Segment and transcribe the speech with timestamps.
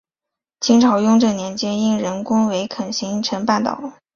[0.61, 3.99] 清朝雍正年间因人工围垦形成半岛。